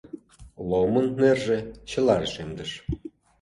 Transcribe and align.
Ломын 0.69 1.07
нерже 1.19 1.57
чыла 1.89 2.15
рашемдыш. 2.21 2.71